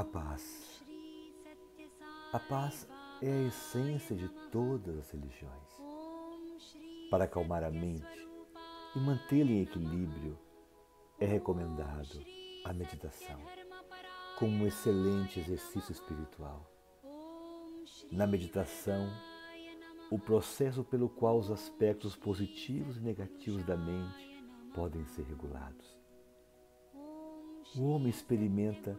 A 0.00 0.04
paz. 0.04 0.82
A 2.32 2.38
paz 2.38 2.88
é 3.20 3.30
a 3.30 3.42
essência 3.48 4.16
de 4.16 4.30
todas 4.50 4.96
as 4.96 5.10
religiões. 5.10 5.68
Para 7.10 7.24
acalmar 7.24 7.62
a 7.62 7.70
mente 7.70 8.26
e 8.96 8.98
mantê-la 8.98 9.50
em 9.50 9.60
equilíbrio, 9.60 10.38
é 11.18 11.26
recomendado 11.26 12.18
a 12.64 12.72
meditação 12.72 13.38
como 14.38 14.64
um 14.64 14.66
excelente 14.66 15.38
exercício 15.38 15.92
espiritual. 15.92 16.66
Na 18.10 18.26
meditação, 18.26 19.06
o 20.10 20.18
processo 20.18 20.82
pelo 20.82 21.10
qual 21.10 21.36
os 21.36 21.50
aspectos 21.50 22.16
positivos 22.16 22.96
e 22.96 23.00
negativos 23.00 23.62
da 23.64 23.76
mente 23.76 24.42
podem 24.74 25.04
ser 25.08 25.24
regulados. 25.24 26.00
O 27.76 27.82
homem 27.82 28.08
experimenta 28.08 28.98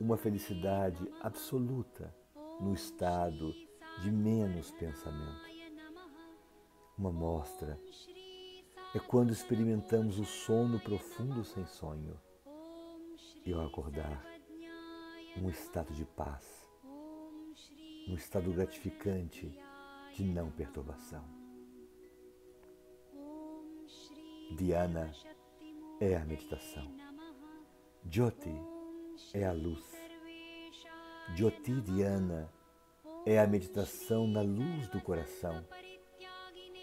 uma 0.00 0.16
felicidade 0.16 1.06
absoluta 1.20 2.14
no 2.58 2.72
estado 2.72 3.54
de 4.00 4.10
menos 4.10 4.70
pensamento. 4.70 5.50
Uma 6.96 7.12
mostra 7.12 7.78
é 8.94 8.98
quando 8.98 9.30
experimentamos 9.30 10.18
o 10.18 10.24
sono 10.24 10.80
profundo 10.80 11.44
sem 11.44 11.66
sonho 11.66 12.18
e 13.44 13.52
ao 13.52 13.66
acordar, 13.66 14.24
um 15.36 15.48
estado 15.48 15.92
de 15.92 16.04
paz, 16.04 16.68
um 18.08 18.14
estado 18.14 18.50
gratificante 18.52 19.54
de 20.14 20.24
não 20.24 20.50
perturbação. 20.50 21.24
Dhyana 24.56 25.12
é 26.00 26.16
a 26.16 26.24
meditação. 26.24 26.92
Jyoti 28.04 28.54
é 29.32 29.44
a 29.44 29.52
luz. 29.52 29.89
Jyoti 31.34 31.80
Dhyana 31.80 32.52
é 33.24 33.38
a 33.38 33.46
meditação 33.46 34.26
na 34.26 34.42
luz 34.42 34.88
do 34.88 35.00
coração, 35.00 35.64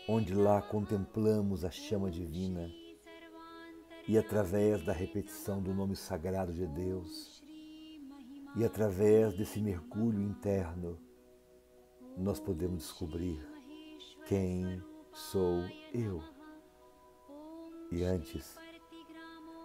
onde 0.07 0.33
lá 0.33 0.61
contemplamos 0.61 1.65
a 1.65 1.69
chama 1.69 2.09
divina 2.09 2.71
e 4.07 4.17
através 4.17 4.83
da 4.85 4.93
repetição 4.93 5.61
do 5.61 5.73
nome 5.73 5.95
sagrado 5.95 6.53
de 6.53 6.65
Deus 6.65 7.43
e 8.55 8.63
através 8.63 9.35
desse 9.35 9.59
mergulho 9.59 10.21
interno, 10.21 10.97
nós 12.15 12.39
podemos 12.39 12.83
descobrir 12.83 13.45
quem 14.25 14.81
sou 15.13 15.61
eu. 15.93 16.23
E 17.91 18.03
antes, 18.03 18.57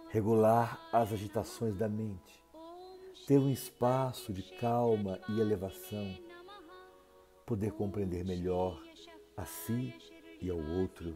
regular 0.09 0.79
as 0.91 1.13
agitações 1.13 1.77
da 1.77 1.87
mente, 1.87 2.42
ter 3.25 3.39
um 3.39 3.49
espaço 3.49 4.33
de 4.33 4.43
calma 4.57 5.19
e 5.29 5.39
elevação, 5.39 6.13
poder 7.45 7.71
compreender 7.71 8.25
melhor 8.25 8.81
a 9.37 9.45
si 9.45 9.93
e 10.41 10.49
ao 10.49 10.57
outro, 10.57 11.15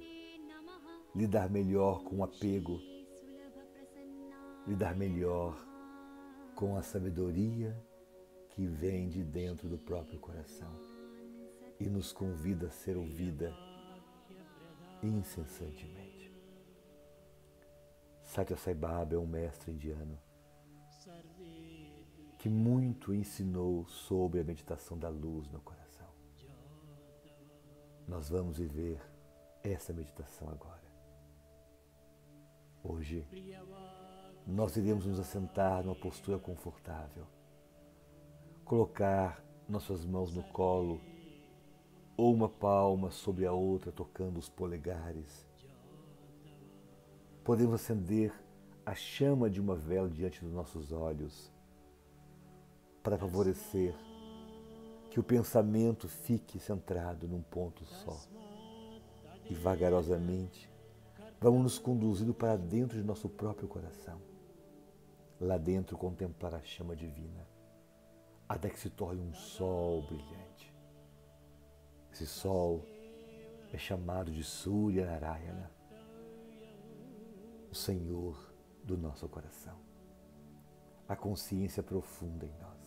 lidar 1.14 1.50
melhor 1.50 2.04
com 2.04 2.18
o 2.18 2.24
apego, 2.24 2.80
lidar 4.66 4.96
melhor 4.96 5.58
com 6.56 6.78
a 6.78 6.82
sabedoria 6.82 7.78
que 8.50 8.66
vem 8.66 9.10
de 9.10 9.24
dentro 9.24 9.68
do 9.68 9.78
próprio 9.78 10.20
coração 10.20 10.74
e 11.80 11.90
nos 11.90 12.14
convida 12.14 12.68
a 12.68 12.72
ser 12.72 12.96
ouvida 12.96 13.54
incessantemente. 15.04 16.34
Satya 18.24 18.58
Sai 18.58 18.74
Baba 18.74 19.16
é 19.16 19.18
um 19.18 19.28
mestre 19.28 19.72
indiano 19.72 20.27
que 22.38 22.50
muito 22.50 23.14
ensinou 23.14 23.86
sobre 23.88 24.40
a 24.40 24.44
meditação 24.44 24.98
da 24.98 25.10
luz 25.10 25.50
no 25.50 25.60
coração. 25.60 26.08
Nós 28.08 28.30
vamos 28.30 28.58
viver 28.58 29.02
essa 29.64 29.92
meditação 29.92 30.50
agora. 30.50 30.88
Hoje, 32.84 33.28
nós 34.46 34.78
iremos 34.78 35.06
nos 35.06 35.20
assentar 35.20 35.84
numa 35.84 35.96
postura 35.96 36.40
confortável, 36.40 37.26
colocar 38.64 39.44
nossas 39.68 40.06
mãos 40.06 40.34
no 40.34 40.44
colo 40.44 41.02
ou 42.16 42.34
uma 42.34 42.48
palma 42.48 43.12
sobre 43.12 43.46
a 43.46 43.52
outra, 43.52 43.92
tocando 43.92 44.38
os 44.38 44.48
polegares 44.48 45.48
podemos 47.48 47.76
acender 47.76 48.34
a 48.86 48.94
chama 48.94 49.50
de 49.50 49.62
uma 49.62 49.74
vela 49.74 50.10
diante 50.10 50.44
dos 50.44 50.52
nossos 50.52 50.92
olhos 50.92 51.50
para 53.08 53.18
favorecer 53.18 53.96
que 55.10 55.18
o 55.18 55.24
pensamento 55.24 56.10
fique 56.10 56.60
centrado 56.60 57.26
num 57.26 57.42
ponto 57.42 57.86
só. 57.86 58.20
E 59.50 59.54
vagarosamente 59.54 60.70
vamos 61.40 61.64
nos 61.64 61.80
conduzindo 61.80 62.34
para 62.34 62.58
dentro 62.58 62.98
de 62.98 63.04
nosso 63.06 63.30
próprio 63.30 63.66
coração. 63.66 64.22
Lá 65.40 65.58
dentro 65.58 65.98
contemplar 65.98 66.54
a 66.54 66.62
chama 66.62 66.98
divina, 66.98 67.48
até 68.50 68.70
que 68.70 68.78
se 68.78 68.90
torne 68.90 69.22
um 69.22 69.34
sol 69.34 70.02
brilhante. 70.02 70.76
Esse 72.12 72.28
sol 72.28 72.84
é 73.72 73.78
chamado 73.78 74.30
de 74.34 74.44
Surya 74.44 75.06
Narayana 75.06 75.72
o 77.72 77.74
Senhor 77.74 78.38
do 78.84 78.98
nosso 78.98 79.30
coração. 79.30 79.80
A 81.08 81.16
consciência 81.16 81.82
profunda 81.82 82.46
em 82.46 82.52
nós. 82.60 82.87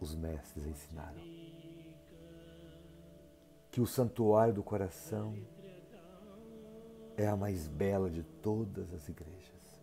Os 0.00 0.14
mestres 0.14 0.66
ensinaram 0.66 1.20
que 3.70 3.80
o 3.80 3.86
santuário 3.86 4.54
do 4.54 4.62
coração 4.62 5.36
é 7.16 7.26
a 7.28 7.36
mais 7.36 7.68
bela 7.68 8.10
de 8.10 8.22
todas 8.22 8.92
as 8.92 9.08
igrejas, 9.08 9.80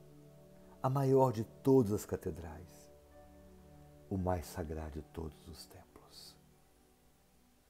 a 0.81 0.89
maior 0.89 1.31
de 1.31 1.43
todas 1.43 1.93
as 1.93 2.05
catedrais, 2.05 2.91
o 4.09 4.17
mais 4.17 4.47
sagrado 4.47 4.91
de 4.91 5.01
todos 5.09 5.47
os 5.47 5.65
templos. 5.67 6.35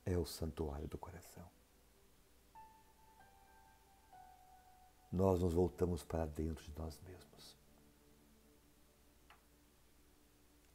É 0.05 0.17
o 0.17 0.25
santuário 0.25 0.87
do 0.87 0.97
coração. 0.97 1.45
nós 5.11 5.41
nos 5.41 5.53
voltamos 5.53 6.03
para 6.03 6.25
dentro 6.25 6.63
de 6.63 6.71
nós 6.77 6.99
mesmos. 6.99 7.56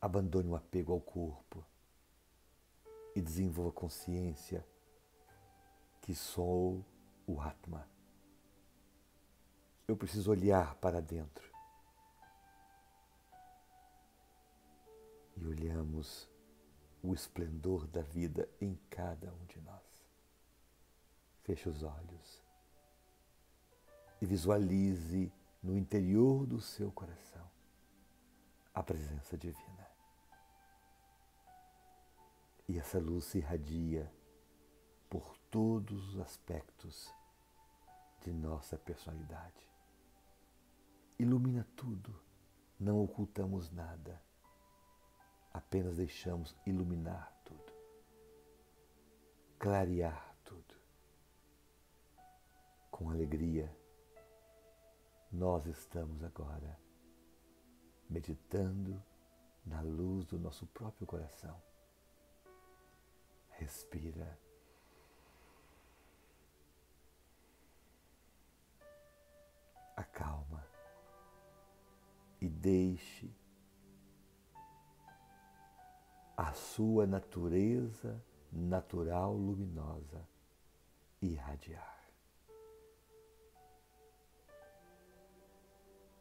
Abandone 0.02 0.48
o 0.48 0.56
apego 0.56 0.92
ao 0.92 1.00
corpo 1.00 1.64
e 3.14 3.20
desenvolva 3.22 3.70
consciência 3.70 4.66
que 6.00 6.12
sou 6.12 6.84
o 7.24 7.40
Atma. 7.40 7.88
Eu 9.86 9.96
preciso 9.96 10.32
olhar 10.32 10.74
para 10.74 11.00
dentro. 11.00 11.48
E 15.36 15.46
olhamos 15.46 16.28
o 17.00 17.14
esplendor 17.14 17.86
da 17.86 18.02
vida 18.02 18.48
em 18.60 18.74
cada 18.90 19.32
um 19.32 19.44
de 19.46 19.60
nós. 19.60 20.04
Feche 21.44 21.68
os 21.68 21.84
olhos 21.84 22.42
e 24.20 24.26
visualize 24.26 25.32
no 25.62 25.76
interior 25.78 26.44
do 26.44 26.60
seu 26.60 26.90
coração 26.90 27.48
a 28.74 28.82
presença 28.82 29.36
divina. 29.36 29.91
E 32.68 32.78
essa 32.78 32.98
luz 32.98 33.24
se 33.24 33.38
irradia 33.38 34.12
por 35.10 35.36
todos 35.50 36.14
os 36.14 36.20
aspectos 36.20 37.12
de 38.22 38.32
nossa 38.32 38.78
personalidade. 38.78 39.68
Ilumina 41.18 41.66
tudo, 41.76 42.18
não 42.78 43.02
ocultamos 43.02 43.70
nada, 43.70 44.22
apenas 45.52 45.96
deixamos 45.96 46.56
iluminar 46.64 47.32
tudo, 47.44 47.72
clarear 49.58 50.34
tudo. 50.44 50.74
Com 52.90 53.10
alegria, 53.10 53.76
nós 55.30 55.66
estamos 55.66 56.22
agora 56.22 56.78
meditando 58.08 59.02
na 59.64 59.80
luz 59.80 60.26
do 60.26 60.38
nosso 60.38 60.66
próprio 60.66 61.06
coração. 61.06 61.60
Respira. 63.62 64.36
Acalma 69.96 70.66
e 72.40 72.48
deixe 72.48 73.30
a 76.36 76.52
sua 76.54 77.06
natureza 77.06 78.20
natural 78.50 79.32
luminosa 79.34 80.26
irradiar. 81.20 82.02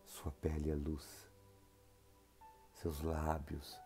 Sua 0.05 0.31
pele 0.33 0.69
é 0.69 0.75
luz, 0.75 1.27
seus 2.73 3.01
lábios 3.01 3.79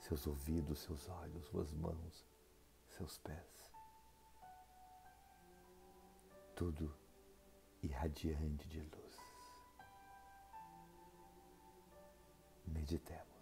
seus 0.00 0.26
ouvidos, 0.26 0.80
seus 0.80 1.08
olhos, 1.08 1.44
suas 1.46 1.72
mãos, 1.74 2.26
seus 3.00 3.18
pés. 3.18 3.72
Tudo 6.54 6.94
irradiante 7.82 8.68
de 8.68 8.82
luz. 8.82 9.16
Meditemos. 12.66 13.39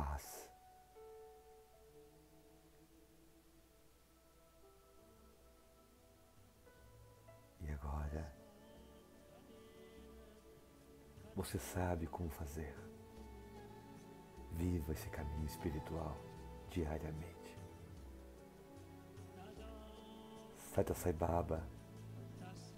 Paz. 0.00 0.48
E 7.60 7.70
agora 7.70 8.32
você 11.36 11.58
sabe 11.58 12.06
como 12.06 12.30
fazer. 12.30 12.74
Viva 14.52 14.92
esse 14.92 15.08
caminho 15.10 15.46
espiritual 15.46 16.16
diariamente. 16.70 17.58
Sata 20.56 20.94
Sai 20.94 21.12
Baba 21.12 21.62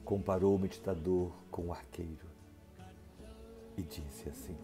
comparou 0.04 0.56
o 0.56 0.58
meditador 0.58 1.32
com 1.50 1.68
o 1.68 1.72
arqueiro 1.72 2.26
e 3.76 3.82
disse 3.82 4.28
assim: 4.28 4.58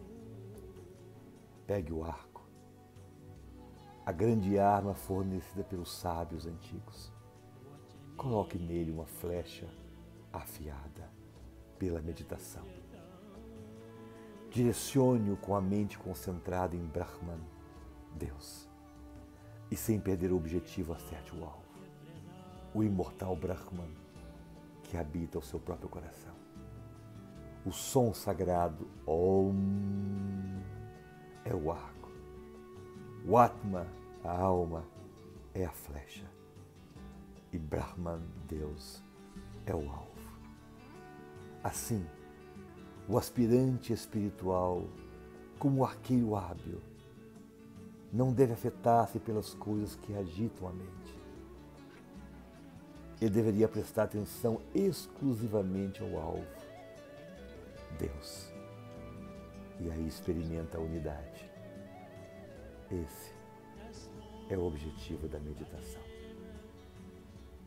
Pegue 1.65 1.93
o 1.93 2.03
arco 2.03 2.18
a 4.09 4.11
grande 4.11 4.57
arma 4.57 4.95
fornecida 4.95 5.63
pelos 5.63 5.91
sábios 5.91 6.47
antigos. 6.47 7.13
Coloque 8.17 8.57
nele 8.57 8.89
uma 8.89 9.05
flecha 9.05 9.67
afiada 10.33 11.07
pela 11.77 12.01
meditação. 12.01 12.63
Direcione-o 14.49 15.37
com 15.37 15.55
a 15.55 15.61
mente 15.61 15.95
concentrada 15.99 16.75
em 16.75 16.83
Brahman, 16.83 17.39
Deus, 18.15 18.67
e 19.69 19.75
sem 19.75 19.99
perder 19.99 20.31
o 20.31 20.37
objetivo, 20.37 20.91
acerte 20.91 21.35
o 21.35 21.43
alvo. 21.43 21.69
O 22.73 22.83
imortal 22.83 23.35
Brahman 23.35 23.93
que 24.85 24.97
habita 24.97 25.37
o 25.37 25.43
seu 25.43 25.59
próprio 25.59 25.87
coração. 25.87 26.33
O 27.63 27.71
som 27.71 28.11
sagrado 28.11 28.89
Om 29.05 29.53
é 31.45 31.53
o 31.53 31.71
arco. 31.71 32.09
O 33.23 33.37
Atma 33.37 33.98
a 34.23 34.31
alma 34.31 34.83
é 35.53 35.65
a 35.65 35.71
flecha 35.71 36.25
e 37.51 37.57
Brahman, 37.57 38.21
Deus, 38.47 39.01
é 39.65 39.73
o 39.73 39.89
alvo. 39.89 40.09
Assim, 41.63 42.05
o 43.07 43.17
aspirante 43.17 43.91
espiritual, 43.91 44.87
como 45.57 45.81
o 45.81 45.85
arqueiro 45.85 46.35
hábil, 46.35 46.79
não 48.11 48.33
deve 48.33 48.53
afetar-se 48.53 49.19
pelas 49.19 49.53
coisas 49.53 49.95
que 49.95 50.15
agitam 50.15 50.67
a 50.67 50.71
mente. 50.71 51.19
Ele 53.21 53.29
deveria 53.29 53.67
prestar 53.67 54.03
atenção 54.03 54.61
exclusivamente 54.73 56.01
ao 56.01 56.17
alvo, 56.17 56.45
Deus. 57.99 58.51
E 59.79 59.91
aí 59.91 60.07
experimenta 60.07 60.77
a 60.77 60.81
unidade. 60.81 61.49
Esse 62.89 63.38
é 64.49 64.57
o 64.57 64.65
objetivo 64.65 65.27
da 65.27 65.39
meditação. 65.39 66.01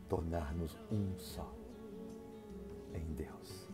Tornar-nos 0.09 0.77
um 0.91 1.17
só 1.17 1.49
em 2.93 3.13
Deus. 3.13 3.69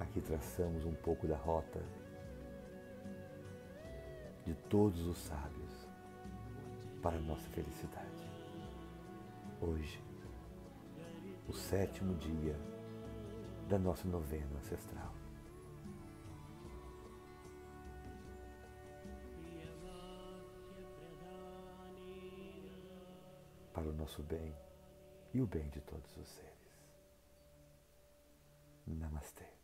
Aqui 0.00 0.20
traçamos 0.20 0.84
um 0.84 0.94
pouco 0.94 1.26
da 1.28 1.36
rota 1.36 1.80
de 4.44 4.54
todos 4.68 5.06
os 5.06 5.18
sábios 5.18 5.86
para 7.00 7.16
a 7.16 7.20
nossa 7.20 7.48
felicidade. 7.50 8.08
Hoje, 9.60 10.07
o 11.48 11.52
sétimo 11.52 12.14
dia 12.16 12.54
da 13.68 13.78
nossa 13.78 14.06
novena 14.06 14.58
ancestral. 14.58 15.14
Para 23.72 23.88
o 23.88 23.92
nosso 23.92 24.22
bem 24.22 24.54
e 25.32 25.40
o 25.40 25.46
bem 25.46 25.68
de 25.70 25.80
todos 25.80 26.16
os 26.16 26.28
seres. 26.28 26.58
Namastê. 28.86 29.57